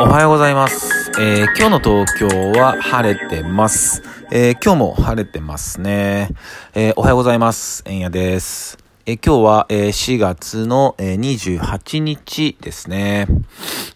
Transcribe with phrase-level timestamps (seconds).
[0.00, 1.10] おはようございます。
[1.20, 4.02] えー今日の東京は晴れてます。
[4.30, 6.30] えー今日も晴れてますね。
[6.74, 7.82] えーおはようございます。
[7.84, 8.87] えんやです。
[9.10, 13.26] え今日は、え4月の、え28日ですね。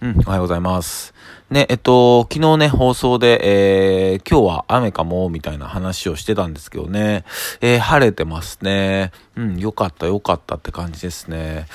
[0.00, 1.12] うん、おはようございます。
[1.50, 7.27] ね、えっと、昨日ね、放送で、えー今日は雨かも、みたいな話をしてたんですけどね、
[7.61, 9.12] えー晴れてますね。
[9.36, 11.67] うん、よかった、よかったって感じですね。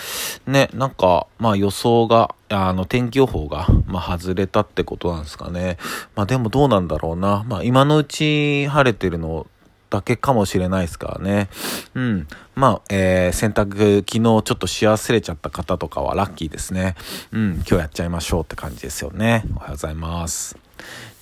[0.47, 5.77] ね、なんか、まあ予想が、あの、天気予報が、まあ外れたってことなんですかね。
[6.15, 7.45] まあでもどうなんだろうな。
[7.47, 9.45] まあ今のうち晴れてるの
[9.89, 11.49] だけかもしれないですからね。
[11.95, 12.27] うん。
[12.55, 16.95] まあ、えー、洗濯、昨日ちょっとし忘れちゃった方とかはラッキーですね。
[17.31, 19.43] うん、今日やっちゃいましょうって感じですよね。
[19.55, 20.57] おはようございます。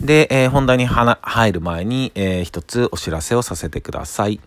[0.01, 4.39] で、えー本題にはな入る前に、えー一つお知らせをさせてください。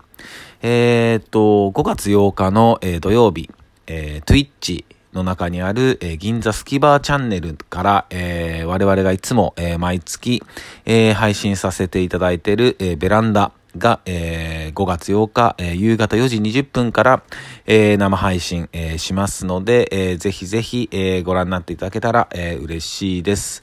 [0.62, 3.50] えーっと、5月8日の、えー土曜日、
[3.86, 10.42] えー、Twitch の中にある、えー銀座スキバーチャンネルから、えー我々がいつも、えー毎月、
[10.84, 17.22] えー配信させていただいている、えーベランダが、えー5月8日、えー夕方4時20分から、
[17.66, 23.62] えー生配信、えーしますので、えーぜひぜひ、えーご覧になっていただけたら、えー嬉しいです。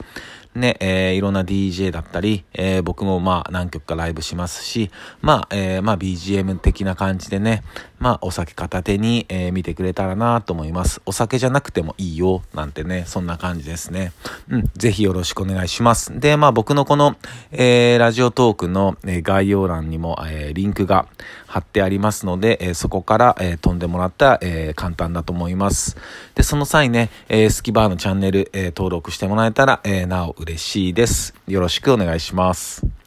[0.54, 4.90] ね、えーいろんな DJ だったり、えー僕もまあ何曲かライブしますし、
[5.20, 7.62] まあ、えーまあ BGM 的な感じでね、
[7.98, 11.00] まあお酒片手に、えー見てくれたらなと思います。
[11.06, 14.12] お酒じゃなくてもいいよ、なんてね、そんな感じですね。
[14.50, 16.18] うん、ぜひよろしくお願いします。
[16.18, 17.16] で、まあ僕のこの、
[17.52, 21.06] えーラジオトークの、えー概要欄にも、えーリンクが
[21.46, 25.96] 貼ってありますので、えーそこから、えー飛んでもらったら、えー簡単だと思います。
[26.34, 31.34] で、その際ね、えースキバーのチャンネル、えー登録してもらえたら、えーなお嬉しいです。
[31.46, 33.05] よろしくお願いします。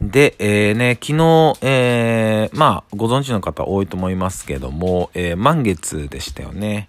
[0.00, 6.88] で、えーね、昨日、えーまあ、ご存知の方多いと思いますけども、えー満月でしたよね。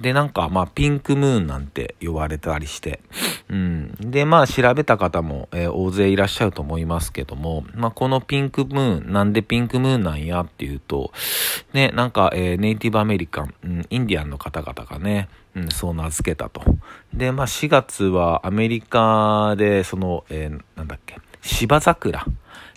[0.00, 3.00] で、なんか、まあ、ピンクムーンなんて呼ばれたりして、
[3.48, 3.94] うん。
[3.98, 11.12] で、まあ、調べた方も、えー大勢いらっしゃると思いますけども、まあ、このピンクムーン、なんでピンクムーンなんやっていうと、
[11.72, 16.62] ね、なんか、えーネイティブアメリカン、うん、インディアンの方々がね、うん、そう名付けたと。
[17.14, 22.24] で、まあ、4月はアメリカで、その、えーなんだっけ、芝桜っ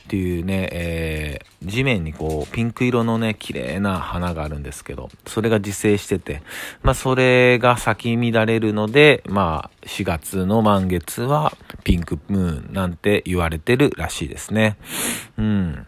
[0.08, 6.42] ていうね、えー地面にこう、ピンク色のね、綺麗な花があるんですけど、それが自生してて、
[6.84, 11.54] まあ、それが咲き乱れるので、まあ、4月の満月は
[11.84, 14.78] ピンクムーンなんて言われてるらしいですね。
[15.38, 15.86] うん。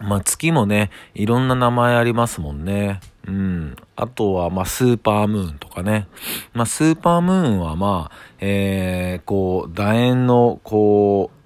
[0.00, 3.00] まあ、月もね、いろんな名前ありますもんね。
[3.26, 3.76] うん。
[3.94, 6.08] あとは、まあ、スーパームーンとかね。
[6.54, 11.37] まあ、スーパームーンは、まあ、えー、こう、楕円の、こう、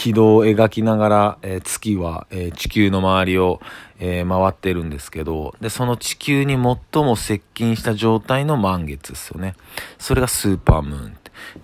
[0.00, 3.60] 軌道を描きながら、えー月は、えー地球の周りを、
[3.98, 9.56] えー回ってるんですけど、で、その地球に最も接近した状態の満月ですよね。
[9.98, 11.16] それがスーパームーン。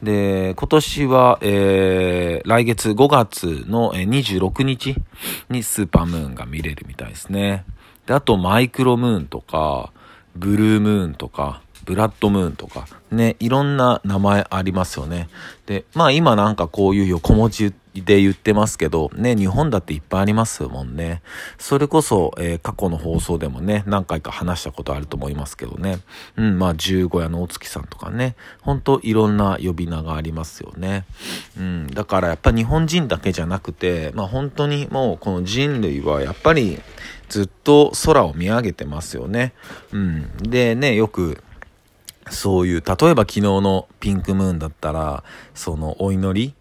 [0.02, 4.96] で、今年は、えー来月5月の26日
[5.48, 7.64] にスーパームーンが見れるみたいですね。
[8.04, 9.94] で、あとマイクロムーンとか、
[10.34, 15.28] ブルームーンとか、ブラッドムーンとか、ね、いろんな名前ありますよね。
[15.66, 21.22] で、まあ今なんかこういう横文字で言ってますけど、ね、日本だっていっぱいありますもんね。
[21.58, 26.00] それこそ、えー過去の放送でもね、何回か話したことあると思いますけどね。
[26.36, 31.04] うん、まあ十五夜のお月さんとかね、ほんといろんな呼び名がありますよね。
[31.56, 36.80] うん、だからやっぱ日本人だけじゃなくて、まあ本当にもうこの人類はやっぱり
[37.28, 39.52] ずっと空を見上げてますよね。
[39.92, 40.36] うん。
[40.38, 41.42] でね、よく、
[42.30, 45.22] そういう、例えば昨日のピンクムーンだったら、
[45.54, 46.54] そのお祈り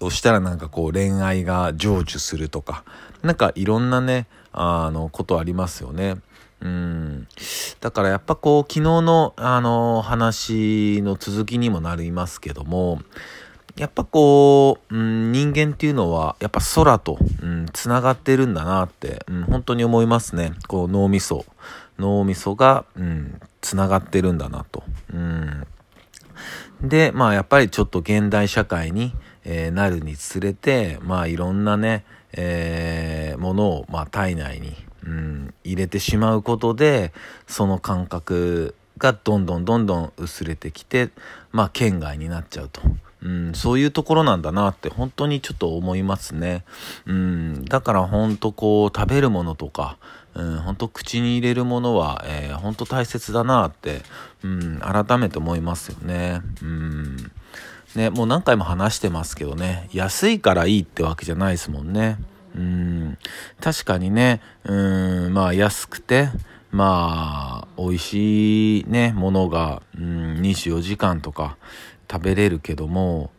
[0.00, 2.84] をしたらなんかこう恋愛が成就するとか、
[3.22, 6.16] なんかいろんなね、あの、ことありますよね。
[6.60, 7.28] うん。
[7.80, 13.00] だからやっぱこう昨日のあの話の続きにもなりますけども、
[13.76, 20.52] やっぱこう、うん、人間っていうのはやっぱ空と、うん、つながってるんだなって、うん、本当に思いますね。
[20.66, 21.44] こう脳みそ。
[21.98, 24.82] 脳みそが、うん、つながってるんだなと。
[25.12, 25.66] うん。
[26.80, 34.74] で、まあやっぱりちょっと現代社会に、えーなるにつれて、まあいろんなね、えーものを、まあ体内に、
[35.04, 37.12] うん、入れてしまうことで、
[37.46, 41.10] その感覚がどんどんどんどん薄れてきて、
[41.52, 42.82] まあ県外になっちゃうと。
[43.20, 46.64] うん、そういうところなんだなって本当にちょっと思いますね。
[47.06, 49.98] うん、だから本当こう食べるものとか、
[50.34, 54.02] うん、本当口に入れるものは、えー、本当大切だなって、
[54.44, 56.42] うん、改めて思いますよね。
[56.62, 57.32] うん。
[57.94, 62.18] ね、もう何回も話してますけどね、安いからいいってわけじゃないですもんね。
[62.54, 63.18] うん。
[63.60, 66.28] 確かにね、うん、まあ安くて、
[66.70, 71.56] まあ、美味しいね、ものが、うん、24時間とか
[72.10, 73.30] 食べれるけども、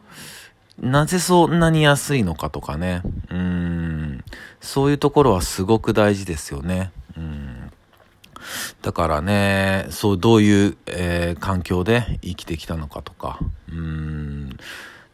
[0.79, 3.01] なぜそんなに安いのかとかね。
[3.29, 4.23] うん。
[4.61, 6.91] そういうところはすごく大事ですよね。
[8.81, 13.39] だからね、そう、どういう、えー、環境で生きてきたのかとか。
[13.71, 14.57] うん。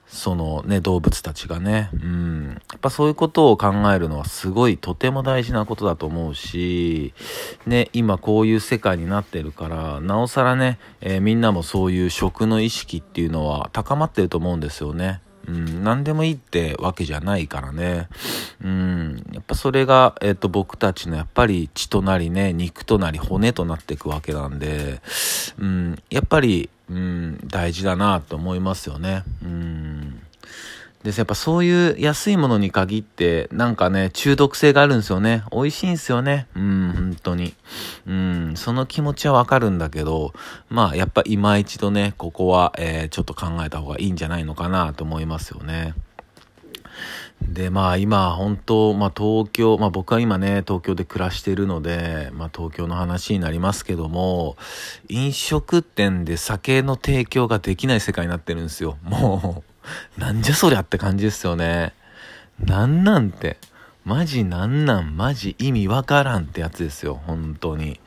[0.08, 2.50] そのね、動物たちがね、うん。
[2.72, 7.14] やっぱそういうことを考えるのはすごいとても大事なことだと思うし、
[7.66, 15.20] ね、今こういう世界になってるから、なおさらね、えー、みんなもそういう食の意識っていうのは高まってると思うんですよね。
[15.48, 18.08] うん、何でもいいってわけじゃないからね。
[18.64, 25.02] うん、やっぱそれが、えっ、ー、と、僕たちのやっぱり血となりね、肉となり骨となっていくわけなんで、
[25.60, 29.24] うん、やっぱり、うん、大事だなと思いますよね。
[29.44, 30.22] うん
[31.06, 35.44] ですやっぱそういう安いものに限ってなんかね中毒性があるんですよね。
[35.52, 36.48] 美味しいんですよね。
[36.56, 37.54] うん本当に。
[38.08, 40.34] うんその気持ちはわかるんだけど
[40.68, 45.94] まあやっぱ今一度ねここは、えー、ちょっと考えた方がいいんじゃないのかなと思いますよね。
[47.42, 54.56] で、まあ今、本当、まあ東京、まあ僕は今ね、東京で暮らしてるので、まあ東京の話になりますけども、
[55.10, 58.98] 飲食店で酒の提供ができない世界になってるんですよ。
[59.04, 59.75] もう、
[60.18, 61.94] なんじゃそりゃって感じですよね。
[62.60, 63.58] なんなんて。
[64.04, 67.20] マジなんなんマジ意味わからんってやつですよ。
[67.26, 68.00] 本当に。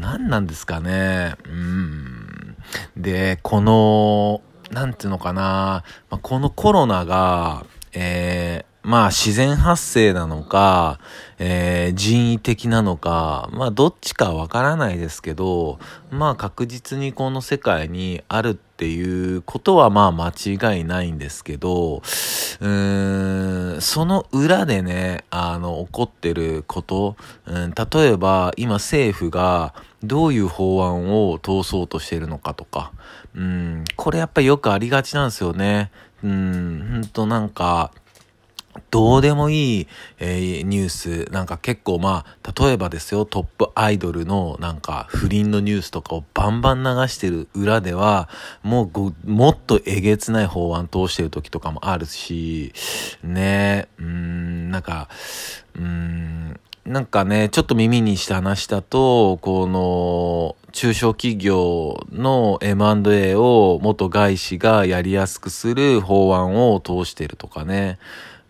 [0.00, 1.34] 何なんですかね。
[1.46, 2.56] うん。
[2.96, 4.40] で、この、
[4.72, 11.00] なんていうのかな、ま、このコロナが、えー、まあ自然発生なのか、
[11.38, 15.78] えー、人為的なのか、まあどっちかわからないですけど、
[16.10, 32.92] まあ確実にこの世界にあるっていうことはまあ間違いないんですけど、うーん、その裏でね、あの、起こってること、うん、例えば今政府がどういう法案を通そうとしてるのかとか、
[33.34, 35.90] うん、これやっぱよくありがちなんですよね。
[36.24, 37.92] うん、ほんとなんか、
[38.90, 39.88] どうでもいい、
[40.18, 48.28] えー、ニュース、なんか結構まあ、例えばですよ、トップアイドルのなんか不倫のニュースとかをバンバン流してる裏では、
[48.62, 52.72] もうご、もっとえげつない法案通してる時とかもあるし、
[53.22, 55.08] ね、うん、なんか、
[55.76, 67.98] うん、なんかね、ちょっと耳にした話だと、この、中小企業の M&A を元外資がやりやすくする法案を通してるとかね。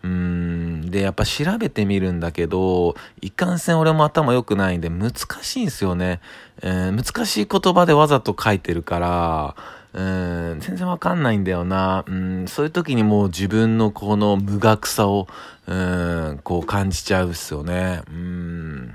[0.03, 0.89] うん。
[0.89, 6.19] で、やっぱ調べてみるんだけど、いかんせん俺も頭良くないんで難しいんすよね。
[6.61, 9.55] えー、難しい言葉でわざと書いてるから、
[9.93, 12.03] うん、全然わかんないんだよな。
[12.07, 15.27] うん、そういう時にもう自分のこの無学さを、
[15.67, 18.01] うん、こう感じちゃうっすよね。
[18.09, 18.93] うん、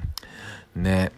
[0.74, 1.12] ね。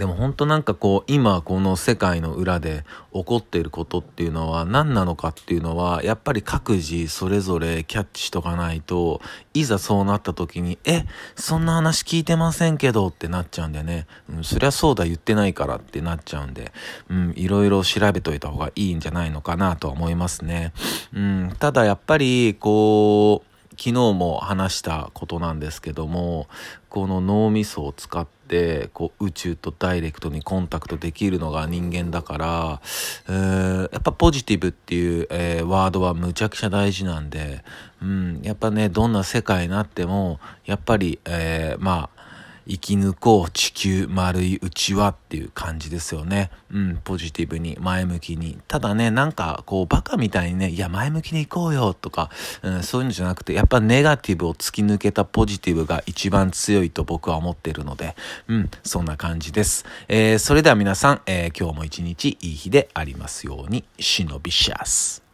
[0.00, 9.20] でも本当なんかこう今この世界の裏で起こっていることっていうのは何なのかっていうのはやっぱり各自それぞれキャッチしとかないと
[9.52, 11.04] いざそうなった時にえ
[11.36, 16.72] そんな話聞いてませんけどってなっちゃうんでね、うん、そりゃそうだ言ってないからってなっちゃうんで、
[17.10, 20.72] うん、いろいろ調べといた方がいいんじゃないのかなとは思いますね。
[21.12, 23.49] うん、ただやっぱりこう
[23.80, 26.48] 昨日も話したことなんですけども
[26.90, 32.82] この脳みそを使ってこう宇宙とダイレクトにコンタクトできるのが人間だから、
[33.26, 37.64] えー、やっぱポジティブっていう、えー、ワードはむちゃくちゃ大事なんで、
[38.02, 42.19] うん、やっぱねどんな世界になってもやっぱり、えー、まあ
[42.68, 46.50] 生き抜こう地球丸いうちはっていう感じですよね。
[46.72, 48.58] うん、ポジティブに前向きに。
[48.68, 52.30] ただね、なんかこうバカみたいにね、いや前向きに行こうよとか、
[52.62, 58.14] うん、そういうのじゃなくて、やっぱネガティブを突き抜けたポジティブが一番強いと僕は思ってるので、
[58.48, 59.84] うん、そんな感じです。
[60.08, 65.29] えー、それでは皆さん、えー、今日も一日いい日でありますように、シノビシャス。